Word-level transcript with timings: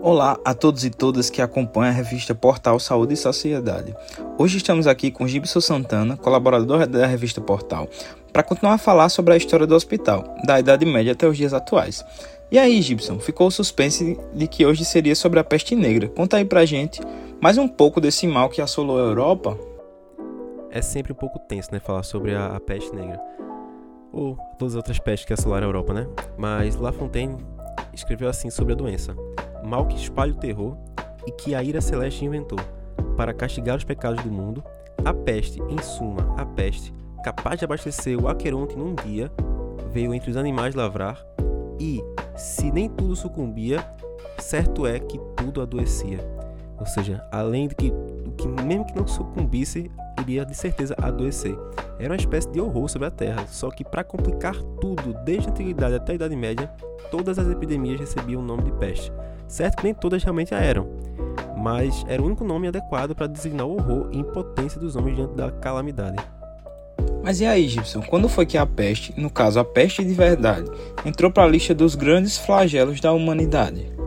Olá 0.00 0.38
a 0.44 0.54
todos 0.54 0.84
e 0.84 0.90
todas 0.90 1.28
que 1.28 1.42
acompanham 1.42 1.90
a 1.90 1.94
revista 1.94 2.32
Portal 2.32 2.78
Saúde 2.78 3.14
e 3.14 3.16
Sociedade. 3.16 3.92
Hoje 4.38 4.58
estamos 4.58 4.86
aqui 4.86 5.10
com 5.10 5.26
Gibson 5.26 5.60
Santana, 5.60 6.16
colaborador 6.16 6.86
da 6.86 7.04
revista 7.04 7.40
Portal, 7.40 7.88
para 8.32 8.44
continuar 8.44 8.74
a 8.74 8.78
falar 8.78 9.08
sobre 9.08 9.34
a 9.34 9.36
história 9.36 9.66
do 9.66 9.74
hospital, 9.74 10.36
da 10.46 10.60
Idade 10.60 10.86
Média 10.86 11.12
até 11.12 11.26
os 11.26 11.36
dias 11.36 11.52
atuais. 11.52 12.04
E 12.48 12.58
aí, 12.58 12.80
Gibson, 12.80 13.18
ficou 13.18 13.48
o 13.48 13.50
suspense 13.50 14.16
de 14.32 14.46
que 14.46 14.64
hoje 14.64 14.84
seria 14.84 15.16
sobre 15.16 15.40
a 15.40 15.44
peste 15.44 15.74
negra. 15.74 16.08
Conta 16.08 16.36
aí 16.36 16.44
pra 16.44 16.64
gente 16.64 17.00
mais 17.40 17.58
um 17.58 17.66
pouco 17.66 18.00
desse 18.00 18.24
mal 18.26 18.48
que 18.48 18.62
assolou 18.62 18.98
a 18.98 19.02
Europa. 19.02 19.58
É 20.70 20.80
sempre 20.80 21.12
um 21.12 21.16
pouco 21.16 21.40
tenso, 21.40 21.70
né, 21.72 21.80
falar 21.80 22.04
sobre 22.04 22.36
a, 22.36 22.54
a 22.54 22.60
peste 22.60 22.94
negra. 22.94 23.20
Ou 24.12 24.36
todas 24.58 24.74
as 24.74 24.76
outras 24.76 24.98
pestes 25.00 25.26
que 25.26 25.32
assolaram 25.32 25.66
a 25.66 25.68
Europa, 25.68 25.92
né? 25.92 26.06
Mas 26.38 26.76
La 26.76 26.92
Fontaine 26.92 27.36
escreveu 27.92 28.28
assim 28.28 28.48
sobre 28.48 28.74
a 28.74 28.76
doença 28.76 29.16
mal 29.68 29.86
que 29.86 29.96
espalha 29.96 30.32
o 30.32 30.36
terror 30.36 30.76
e 31.26 31.30
que 31.30 31.54
a 31.54 31.62
ira 31.62 31.80
celeste 31.80 32.24
inventou, 32.24 32.58
para 33.16 33.34
castigar 33.34 33.76
os 33.76 33.84
pecados 33.84 34.22
do 34.24 34.30
mundo, 34.30 34.64
a 35.04 35.12
peste, 35.12 35.60
em 35.62 35.78
suma, 35.82 36.34
a 36.38 36.46
peste, 36.46 36.92
capaz 37.22 37.58
de 37.58 37.64
abastecer 37.64 38.18
o 38.18 38.28
Aqueronte 38.28 38.76
num 38.76 38.94
dia, 38.94 39.30
veio 39.92 40.14
entre 40.14 40.30
os 40.30 40.36
animais 40.36 40.74
lavrar, 40.74 41.22
e, 41.78 42.02
se 42.34 42.72
nem 42.72 42.88
tudo 42.88 43.14
sucumbia, 43.14 43.86
certo 44.38 44.86
é 44.86 44.98
que 44.98 45.20
tudo 45.36 45.60
adoecia. 45.60 46.18
Ou 46.80 46.86
seja, 46.86 47.22
além 47.30 47.68
de 47.68 47.74
que, 47.74 47.92
que 48.38 48.48
mesmo 48.48 48.86
que 48.86 48.96
não 48.96 49.06
sucumbisse, 49.06 49.90
iria 50.22 50.46
de 50.46 50.54
certeza 50.54 50.94
adoecer. 51.02 51.58
Era 51.98 52.10
uma 52.10 52.16
espécie 52.16 52.48
de 52.48 52.60
horror 52.60 52.88
sobre 52.88 53.08
a 53.08 53.10
Terra, 53.10 53.44
só 53.48 53.70
que 53.70 53.84
para 53.84 54.04
complicar 54.04 54.54
tudo, 54.80 55.12
desde 55.24 55.48
a 55.48 55.50
antiguidade 55.50 55.96
até 55.96 56.12
a 56.12 56.14
Idade 56.14 56.36
Média, 56.36 56.70
todas 57.10 57.38
as 57.38 57.48
epidemias 57.48 57.98
recebiam 57.98 58.40
o 58.40 58.44
nome 58.44 58.62
de 58.62 58.72
peste. 58.72 59.12
Certo 59.48 59.78
que 59.78 59.84
nem 59.84 59.94
todas 59.94 60.22
realmente 60.22 60.54
a 60.54 60.58
eram, 60.58 60.88
mas 61.56 62.04
era 62.08 62.22
o 62.22 62.26
único 62.26 62.44
nome 62.44 62.68
adequado 62.68 63.14
para 63.14 63.26
designar 63.26 63.66
o 63.66 63.72
horror 63.72 64.08
e 64.12 64.18
impotência 64.18 64.80
dos 64.80 64.94
homens 64.94 65.16
diante 65.16 65.34
da 65.34 65.50
calamidade. 65.50 66.16
Mas 67.22 67.40
e 67.40 67.46
aí, 67.46 67.66
Gibson, 67.68 68.00
quando 68.02 68.28
foi 68.28 68.46
que 68.46 68.56
a 68.56 68.64
peste, 68.64 69.12
no 69.20 69.28
caso 69.28 69.58
a 69.58 69.64
peste 69.64 70.04
de 70.04 70.14
verdade, 70.14 70.70
entrou 71.04 71.30
para 71.30 71.44
a 71.44 71.48
lista 71.48 71.74
dos 71.74 71.94
grandes 71.94 72.38
flagelos 72.38 73.00
da 73.00 73.12
humanidade? 73.12 73.97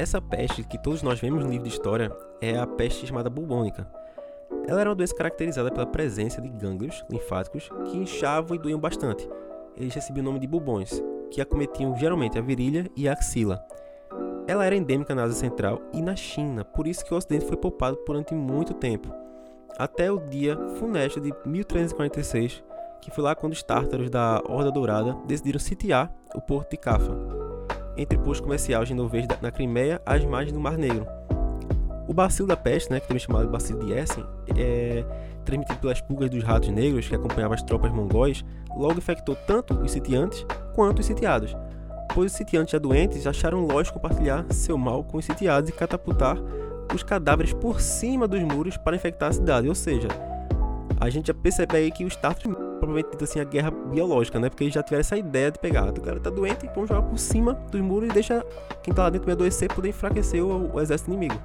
Essa 0.00 0.18
peste 0.18 0.64
que 0.64 0.78
todos 0.78 1.02
nós 1.02 1.20
vemos 1.20 1.44
no 1.44 1.50
livro 1.50 1.64
de 1.64 1.74
história 1.74 2.10
é 2.40 2.56
a 2.58 2.66
peste 2.66 3.06
chamada 3.06 3.28
bubônica. 3.28 3.86
Ela 4.66 4.80
era 4.80 4.88
uma 4.88 4.96
doença 4.96 5.14
caracterizada 5.14 5.70
pela 5.70 5.84
presença 5.84 6.40
de 6.40 6.48
gânglios 6.48 7.04
linfáticos 7.10 7.68
que 7.84 7.98
inchavam 7.98 8.56
e 8.56 8.58
doíam 8.58 8.80
bastante. 8.80 9.28
Eles 9.76 9.94
recebiam 9.94 10.22
o 10.22 10.24
nome 10.24 10.40
de 10.40 10.46
bubões, 10.46 11.02
que 11.30 11.42
acometiam 11.42 11.94
geralmente 11.98 12.38
a 12.38 12.40
virilha 12.40 12.90
e 12.96 13.06
a 13.06 13.12
axila. 13.12 13.62
Ela 14.48 14.64
era 14.64 14.74
endêmica 14.74 15.14
na 15.14 15.24
Ásia 15.24 15.36
Central 15.36 15.82
e 15.92 16.00
na 16.00 16.16
China, 16.16 16.64
por 16.64 16.86
isso 16.86 17.04
que 17.04 17.12
o 17.12 17.16
Ocidente 17.18 17.44
foi 17.44 17.58
poupado 17.58 17.98
durante 18.06 18.34
muito 18.34 18.72
tempo. 18.72 19.12
Até 19.76 20.10
o 20.10 20.18
dia 20.18 20.56
funesto 20.78 21.20
de 21.20 21.30
1346, 21.44 22.64
que 23.02 23.10
foi 23.10 23.22
lá 23.22 23.34
quando 23.34 23.52
os 23.52 23.62
tártaros 23.62 24.08
da 24.08 24.42
Horda 24.48 24.72
Dourada 24.72 25.14
decidiram 25.26 25.60
sitiar 25.60 26.10
o 26.34 26.40
porto 26.40 26.70
de 26.70 26.78
Cafa, 26.78 27.39
entre 28.00 28.18
o 28.18 28.20
posto 28.22 28.42
comercial 28.42 28.84
genovês 28.84 29.26
na 29.40 29.50
Crimeia 29.50 30.00
às 30.06 30.24
margens 30.24 30.52
do 30.52 30.60
Mar 30.60 30.76
Negro. 30.76 31.06
O 32.08 32.14
bacilo 32.14 32.48
da 32.48 32.56
peste, 32.56 32.90
né, 32.90 32.98
que 32.98 33.06
também 33.06 33.22
é 33.22 33.26
chamado 33.26 33.46
de 33.46 33.52
bacilo 33.52 33.84
de 33.84 33.92
Essen, 33.92 34.24
é 34.56 35.04
transmitido 35.44 35.78
pelas 35.78 36.00
pulgas 36.00 36.30
dos 36.30 36.42
ratos 36.42 36.68
negros 36.70 37.08
que 37.08 37.14
acompanhavam 37.14 37.54
as 37.54 37.62
tropas 37.62 37.92
mongóis, 37.92 38.44
logo 38.76 38.98
infectou 38.98 39.36
tanto 39.46 39.74
os 39.74 39.90
sitiantes 39.90 40.44
quanto 40.74 41.00
os 41.00 41.06
sitiados 41.06 41.54
pois 42.14 42.32
os 42.32 42.36
sitiantes 42.36 42.72
já 42.72 42.78
doentes 42.78 43.26
acharam 43.26 43.64
lógico 43.66 44.00
compartilhar 44.00 44.44
seu 44.50 44.76
mal 44.76 45.04
com 45.04 45.18
os 45.18 45.24
sitiados 45.24 45.70
e 45.70 45.72
catapultar 45.72 46.36
os 46.94 47.02
cadáveres 47.02 47.52
por 47.52 47.80
cima 47.80 48.26
dos 48.26 48.42
muros 48.42 48.76
para 48.76 48.96
infectar 48.96 49.30
a 49.30 49.32
cidade. 49.32 49.68
Ou 49.68 49.74
seja, 49.74 50.08
a 50.98 51.08
gente 51.08 51.28
já 51.28 51.34
percebe 51.34 51.76
aí 51.76 51.90
que 51.90 52.04
os 52.04 52.16
tártaros 52.16 52.56
provavelmente 52.80 53.22
assim 53.22 53.38
a 53.38 53.44
guerra 53.44 53.70
biológica, 53.70 54.40
né? 54.40 54.48
Porque 54.48 54.64
eles 54.64 54.74
já 54.74 54.82
tiveram 54.82 55.00
essa 55.00 55.16
ideia 55.16 55.50
de 55.50 55.58
pegar, 55.58 55.88
o 55.88 56.00
cara 56.00 56.18
tá 56.18 56.30
doente, 56.30 56.68
vamos 56.74 56.88
jogar 56.88 57.02
por 57.02 57.18
cima 57.18 57.54
dos 57.70 57.80
muros 57.80 58.08
e 58.08 58.12
deixa 58.12 58.44
quem 58.82 58.92
tá 58.92 59.04
lá 59.04 59.10
dentro 59.10 59.26
me 59.26 59.32
adoecer 59.32 59.72
poder 59.72 59.90
enfraquecer 59.90 60.42
o, 60.42 60.74
o 60.74 60.80
exército 60.80 61.10
inimigo. 61.10 61.38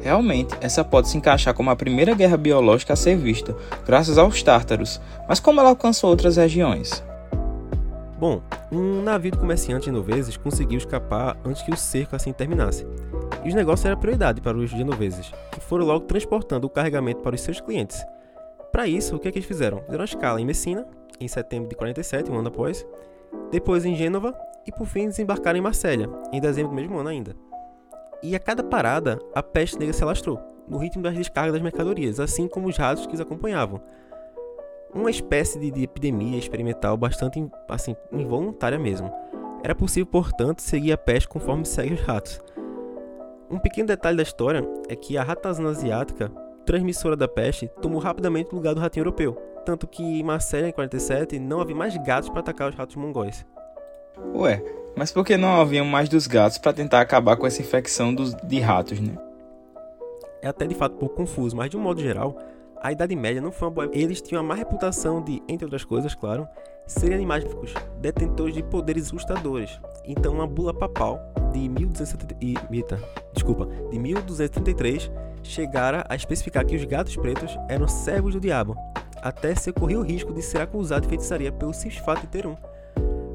Realmente, 0.00 0.52
essa 0.60 0.84
pode 0.84 1.08
se 1.08 1.16
encaixar 1.16 1.54
como 1.54 1.70
a 1.70 1.76
primeira 1.76 2.12
guerra 2.12 2.36
biológica 2.36 2.92
a 2.92 2.96
ser 2.96 3.16
vista, 3.16 3.54
graças 3.86 4.18
aos 4.18 4.42
tártaros, 4.42 5.00
mas 5.28 5.38
como 5.38 5.60
ela 5.60 5.70
alcançou 5.70 6.10
outras 6.10 6.36
regiões? 6.36 7.04
Bom, 8.18 8.42
um 8.70 9.02
navio 9.02 9.30
de 9.30 9.38
comerciantes 9.38 9.86
genoveses 9.86 10.36
conseguiu 10.36 10.78
escapar 10.78 11.36
antes 11.44 11.62
que 11.62 11.72
o 11.72 11.76
cerco 11.76 12.16
assim 12.16 12.32
terminasse. 12.32 12.86
E 13.44 13.48
os 13.48 13.54
negócios 13.54 13.84
eram 13.84 13.98
prioridade 13.98 14.40
para 14.40 14.56
os 14.56 14.70
genoveses, 14.70 15.32
que 15.50 15.60
foram 15.60 15.86
logo 15.86 16.06
transportando 16.06 16.66
o 16.66 16.70
carregamento 16.70 17.20
para 17.20 17.34
os 17.34 17.40
seus 17.40 17.60
clientes. 17.60 18.04
Para 18.72 18.86
isso, 18.86 19.16
o 19.16 19.18
que, 19.18 19.28
é 19.28 19.30
que 19.30 19.38
eles 19.38 19.46
fizeram? 19.46 19.82
Fizeram 19.82 20.04
escala 20.04 20.40
em 20.40 20.46
Messina, 20.46 20.86
em 21.20 21.28
setembro 21.28 21.68
de 21.68 21.76
47, 21.76 22.30
um 22.30 22.38
ano 22.38 22.48
após, 22.48 22.86
depois 23.50 23.84
em 23.84 23.94
Gênova 23.94 24.34
e 24.66 24.72
por 24.72 24.86
fim 24.86 25.06
desembarcaram 25.06 25.58
em 25.58 25.62
Marsella, 25.62 26.22
em 26.32 26.40
dezembro 26.40 26.70
do 26.70 26.76
mesmo 26.76 26.98
ano 26.98 27.10
ainda. 27.10 27.36
E 28.22 28.34
a 28.34 28.38
cada 28.38 28.62
parada, 28.62 29.18
a 29.34 29.42
peste 29.42 29.78
negra 29.78 29.92
se 29.92 30.02
alastrou, 30.02 30.40
no 30.66 30.78
ritmo 30.78 31.02
das 31.02 31.14
descargas 31.14 31.52
das 31.52 31.62
mercadorias, 31.62 32.18
assim 32.18 32.48
como 32.48 32.68
os 32.68 32.76
ratos 32.78 33.06
que 33.06 33.14
os 33.14 33.20
acompanhavam, 33.20 33.82
uma 34.94 35.10
espécie 35.10 35.58
de, 35.58 35.70
de 35.70 35.82
epidemia 35.82 36.38
experimental 36.38 36.96
bastante 36.96 37.44
assim, 37.68 37.96
involuntária 38.10 38.78
mesmo. 38.78 39.12
Era 39.62 39.74
possível, 39.74 40.06
portanto, 40.06 40.60
seguir 40.60 40.92
a 40.92 40.98
peste 40.98 41.28
conforme 41.28 41.64
segue 41.64 41.94
os 41.94 42.00
ratos. 42.00 42.40
Um 43.50 43.58
pequeno 43.58 43.88
detalhe 43.88 44.16
da 44.16 44.22
história 44.22 44.66
é 44.88 44.96
que 44.96 45.16
a 45.16 45.22
ratazana 45.22 45.70
asiática, 45.70 46.30
transmissora 46.64 47.16
da 47.16 47.28
peste, 47.28 47.68
tomou 47.80 48.00
rapidamente 48.00 48.52
o 48.52 48.56
lugar 48.56 48.74
do 48.74 48.80
ratinho 48.80 49.02
europeu, 49.02 49.34
tanto 49.64 49.86
que 49.86 50.02
em 50.02 50.22
Marselha, 50.22 50.68
em 50.68 50.72
47, 50.72 51.38
não 51.38 51.60
havia 51.60 51.76
mais 51.76 51.96
gatos 51.98 52.28
para 52.28 52.40
atacar 52.40 52.70
os 52.70 52.74
ratos 52.74 52.96
mongóis. 52.96 53.44
Ué, 54.34 54.62
mas 54.96 55.10
por 55.10 55.24
que 55.24 55.36
não 55.36 55.60
haviam 55.60 55.84
mais 55.84 56.08
dos 56.08 56.26
gatos 56.26 56.58
para 56.58 56.72
tentar 56.72 57.00
acabar 57.00 57.36
com 57.36 57.46
essa 57.46 57.62
infecção 57.62 58.14
dos, 58.14 58.34
de 58.34 58.60
ratos, 58.60 59.00
né? 59.00 59.16
É 60.42 60.48
até 60.48 60.66
de 60.66 60.74
fato 60.74 60.96
um 60.96 60.98
pouco 60.98 61.16
confuso, 61.16 61.56
mas 61.56 61.70
de 61.70 61.76
um 61.76 61.80
modo 61.80 62.00
geral, 62.00 62.36
a 62.82 62.90
Idade 62.90 63.14
Média 63.14 63.40
não 63.40 63.52
foi 63.52 63.68
uma 63.68 63.74
boa. 63.74 63.90
Eles 63.92 64.20
tinham 64.20 64.40
a 64.40 64.42
má 64.42 64.54
reputação 64.54 65.22
de, 65.22 65.40
entre 65.48 65.64
outras 65.64 65.84
coisas, 65.84 66.14
claro, 66.16 66.48
serem 66.84 67.14
animais 67.14 67.44
mágicos, 67.44 67.74
detentores 68.00 68.54
de 68.54 68.62
poderes 68.62 69.06
assustadores. 69.06 69.80
Então, 70.04 70.34
uma 70.34 70.46
bula 70.48 70.74
papal 70.74 71.20
de 71.52 71.68
1270, 71.68 72.98
desculpa, 73.32 73.68
de 73.88 73.98
1233 73.98 75.12
chegara 75.42 76.04
a 76.08 76.14
especificar 76.14 76.64
que 76.64 76.76
os 76.76 76.84
gatos 76.84 77.16
pretos 77.16 77.56
eram 77.68 77.88
servos 77.88 78.34
do 78.34 78.40
diabo, 78.40 78.76
até 79.22 79.54
se 79.54 79.72
corria 79.72 79.98
o 79.98 80.02
risco 80.02 80.32
de 80.32 80.42
ser 80.42 80.60
acusado 80.60 81.02
de 81.02 81.08
feitiçaria 81.08 81.52
pelo 81.52 81.72
simples 81.72 82.00
fato 82.00 82.22
de 82.22 82.26
ter 82.26 82.46
um. 82.46 82.56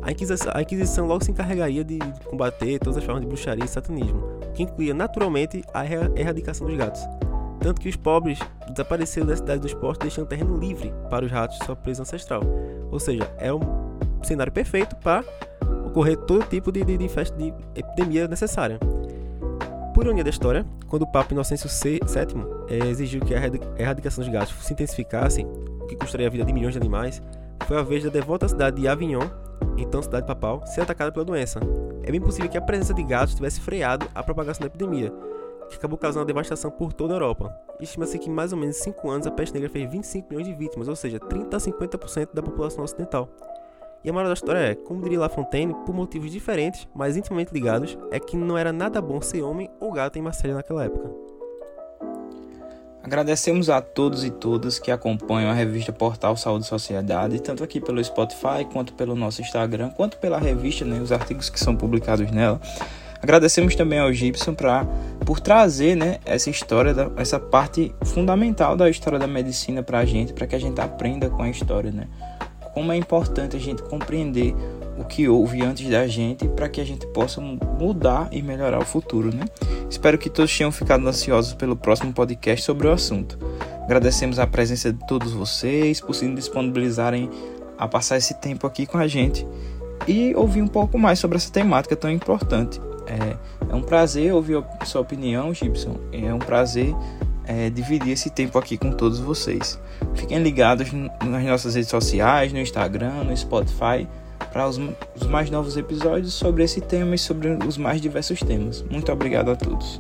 A 0.02 0.12
Inquisição, 0.12 0.52
a 0.54 0.62
Inquisição 0.62 1.08
logo 1.08 1.24
se 1.24 1.32
encarregaria 1.32 1.84
de 1.84 2.00
combater 2.26 2.80
todas 2.80 2.98
as 2.98 3.04
formas 3.04 3.22
de 3.22 3.28
bruxaria 3.28 3.66
e 3.66 3.68
satanismo, 3.68 4.22
que 4.54 4.64
incluía 4.64 4.94
naturalmente 4.94 5.64
a 5.74 5.86
erradicação 5.86 6.68
dos 6.68 6.78
gatos. 6.78 7.02
Tanto 7.60 7.82
que 7.82 7.90
os 7.90 7.96
pobres 7.96 8.40
desapareceram 8.70 9.28
da 9.28 9.36
cidade 9.36 9.62
dos 9.62 9.74
portos, 9.74 10.00
deixando 10.00 10.28
terreno 10.28 10.58
livre 10.58 10.94
para 11.10 11.26
os 11.26 11.32
ratos 11.32 11.58
de 11.60 11.66
sua 11.66 11.76
presa 11.76 12.04
ancestral. 12.04 12.42
Ou 12.92 13.00
seja, 13.00 13.30
é 13.38 13.52
um 13.52 13.60
cenário 14.24 14.54
perfeito 14.54 14.96
para 14.98 15.24
ocorrer 15.86 16.18
todo 16.18 16.46
tipo 16.46 16.72
de, 16.72 16.86
de, 16.86 16.98
de, 16.98 17.08
de 17.08 17.54
epidemia 17.76 18.28
necessária. 18.28 18.80
Por 19.98 20.06
ironia 20.06 20.24
da 20.24 20.30
história, 20.30 20.64
quando 20.88 21.02
o 21.02 21.08
Papa 21.08 21.34
Inocêncio 21.34 21.68
VII 21.68 22.00
é, 22.70 22.88
exigiu 22.88 23.20
que 23.20 23.34
a 23.34 23.42
erradicação 23.80 24.24
dos 24.24 24.32
gatos 24.32 24.54
se 24.64 24.72
intensificasse, 24.72 25.44
o 25.82 25.88
que 25.88 25.96
custaria 25.96 26.28
a 26.28 26.30
vida 26.30 26.46
de 26.46 26.54
milhões 26.54 26.76
de 26.76 26.80
animais, 26.80 27.20
foi 27.66 27.80
a 27.80 27.82
vez 27.82 28.04
da 28.04 28.12
devota 28.12 28.48
cidade 28.48 28.80
de 28.80 28.88
Avignon, 28.88 29.28
então 29.76 30.00
cidade 30.00 30.28
papal, 30.28 30.64
ser 30.68 30.82
atacada 30.82 31.12
pela 31.12 31.26
doença. 31.26 31.60
É 32.04 32.12
bem 32.12 32.22
possível 32.22 32.48
que 32.48 32.60
a 32.60 32.62
presença 32.62 32.94
de 32.94 33.02
gatos 33.02 33.34
tivesse 33.34 33.60
freado 33.60 34.08
a 34.14 34.22
propagação 34.22 34.62
da 34.62 34.68
epidemia, 34.68 35.12
que 35.68 35.78
acabou 35.78 35.98
causando 35.98 36.28
devastação 36.28 36.70
por 36.70 36.94
toda 36.94 37.14
a 37.14 37.16
Europa. 37.16 37.52
Estima-se 37.80 38.20
que 38.20 38.30
em 38.30 38.34
mais 38.34 38.54
ou 38.54 38.60
menos 38.60 38.76
5 38.76 39.10
anos 39.10 39.26
a 39.26 39.32
peste 39.32 39.56
negra 39.56 39.68
fez 39.68 39.90
25 39.90 40.28
milhões 40.30 40.48
de 40.48 40.54
vítimas, 40.54 40.88
ou 40.88 40.96
seja, 40.96 41.20
30 41.20 41.58
a 41.58 41.60
50% 41.60 42.36
da 42.36 42.44
população 42.44 42.84
ocidental. 42.84 43.28
E 44.04 44.10
a 44.10 44.14
moral 44.14 44.28
da 44.28 44.34
história 44.34 44.60
é, 44.60 44.76
como 44.76 45.02
diria 45.02 45.20
La 45.20 45.30
Fontaine, 45.30 45.74
por 45.86 45.94
motivos 45.94 46.32
diferentes, 46.32 46.88
mas 46.96 47.18
intimamente 47.18 47.54
ligados, 47.54 47.98
é 48.12 48.20
que 48.20 48.38
não 48.38 48.58
era 48.58 48.72
nada 48.72 49.02
bom 49.02 49.22
ser 49.22 49.42
homem 49.42 49.70
ou 49.80 49.92
gato 49.92 50.18
em 50.18 50.22
Marselha 50.22 50.54
naquela 50.54 50.86
época. 50.86 51.28
Agradecemos 53.08 53.70
a 53.70 53.82
todos 53.82 54.26
e 54.26 54.30
todas 54.30 54.80
que 54.80 54.92
acompanham 54.92 55.50
a 55.50 55.54
revista 55.54 55.94
Portal 55.94 56.36
Saúde 56.36 56.66
e 56.66 56.68
Sociedade, 56.68 57.42
tanto 57.42 57.64
aqui 57.64 57.80
pelo 57.80 58.04
Spotify, 58.04 58.66
quanto 58.70 58.94
pelo 58.94 59.16
nosso 59.16 59.42
Instagram, 59.42 59.92
quanto 59.92 60.18
pela 60.18 60.38
revista, 60.38 60.84
né, 60.84 61.00
os 61.00 61.12
artigos 61.12 61.50
que 61.50 61.58
são 61.58 61.74
publicados 61.74 62.30
nela. 62.32 62.60
Agradecemos 63.22 63.76
também 63.76 64.00
ao 64.00 64.12
Gibson 64.12 64.54
pra, 64.54 64.86
por 65.26 65.40
trazer 65.40 65.96
né, 65.96 66.20
essa 66.26 66.50
história, 66.50 66.94
da, 66.94 67.10
essa 67.16 67.40
parte 67.40 67.96
fundamental 68.04 68.76
da 68.76 68.90
história 68.90 69.18
da 69.18 69.26
medicina 69.26 69.82
para 69.82 70.00
a 70.00 70.06
gente, 70.06 70.34
para 70.34 70.46
que 70.46 70.56
a 70.56 70.60
gente 70.60 70.80
aprenda 70.82 71.30
com 71.30 71.42
a 71.42 71.50
história. 71.50 71.92
Né? 71.92 72.08
Como 72.78 72.92
é 72.92 72.96
importante 72.96 73.58
a 73.58 73.60
gente 73.60 73.82
compreender 73.82 74.54
o 75.00 75.04
que 75.04 75.28
houve 75.28 75.64
antes 75.64 75.90
da 75.90 76.06
gente 76.06 76.48
para 76.50 76.70
que 76.70 76.80
a 76.80 76.86
gente 76.86 77.08
possa 77.08 77.42
mudar 77.42 78.30
e 78.32 78.40
melhorar 78.40 78.78
o 78.78 78.86
futuro, 78.86 79.36
né? 79.36 79.46
Espero 79.90 80.16
que 80.16 80.30
todos 80.30 80.56
tenham 80.56 80.72
ficado 80.72 81.08
ansiosos 81.08 81.56
pelo 81.56 81.76
próximo 81.76 82.14
podcast 82.14 82.64
sobre 82.64 82.86
o 82.86 82.92
assunto. 82.92 83.36
Agradecemos 83.82 84.38
a 84.38 84.46
presença 84.46 84.94
de 84.94 85.08
todos 85.08 85.34
vocês 85.34 86.00
por 86.00 86.14
se 86.14 86.32
disponibilizarem 86.36 87.32
a 87.80 87.88
passar 87.88 88.18
esse 88.18 88.36
tempo 88.36 88.68
aqui 88.68 88.86
com 88.86 89.00
a 89.00 89.08
gente 89.08 89.44
e 90.08 90.36
ouvir 90.36 90.62
um 90.62 90.68
pouco 90.68 91.00
mais 91.00 91.18
sobre 91.18 91.38
essa 91.38 91.52
temática 91.52 91.96
tão 91.96 92.12
importante. 92.12 92.80
É, 93.08 93.72
é 93.72 93.76
um 93.76 93.82
prazer 93.82 94.32
ouvir 94.36 94.64
a 94.80 94.86
sua 94.86 95.02
opinião, 95.02 95.52
Gibson. 95.52 95.96
É 96.12 96.32
um 96.32 96.38
prazer 96.38 96.94
é, 97.48 97.70
dividir 97.70 98.12
esse 98.12 98.30
tempo 98.30 98.60
aqui 98.60 98.78
com 98.78 98.92
todos 98.92 99.20
vocês. 99.20 99.80
Fiquem 100.16 100.40
ligados 100.40 100.92
nas 100.92 101.44
nossas 101.44 101.76
redes 101.76 101.90
sociais, 101.90 102.52
no 102.52 102.60
Instagram, 102.60 103.24
no 103.24 103.36
Spotify, 103.36 104.08
para 104.52 104.68
os, 104.68 104.80
os 105.16 105.28
mais 105.28 105.50
novos 105.50 105.78
episódios 105.78 106.34
sobre 106.34 106.64
esse 106.64 106.82
tema 106.82 107.16
e 107.16 107.18
sobre 107.18 107.58
os 107.66 107.78
mais 107.78 108.02
diversos 108.02 108.40
temas. 108.40 108.84
Muito 108.90 109.12
obrigado 109.12 109.50
a 109.50 109.56
todos. 109.56 110.00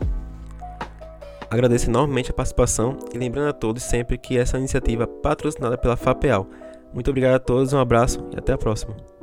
Agradeço 1.49 1.89
enormemente 1.89 2.31
a 2.31 2.33
participação 2.33 2.97
e 3.13 3.17
lembrando 3.17 3.49
a 3.49 3.53
todos 3.53 3.83
sempre 3.83 4.17
que 4.17 4.37
essa 4.37 4.57
iniciativa 4.57 5.03
é 5.03 5.07
patrocinada 5.07 5.77
pela 5.77 5.95
FAPEAL. 5.95 6.45
Muito 6.93 7.09
obrigado 7.09 7.35
a 7.35 7.39
todos, 7.39 7.71
um 7.73 7.79
abraço 7.79 8.27
e 8.33 8.37
até 8.37 8.53
a 8.53 8.57
próxima. 8.57 9.16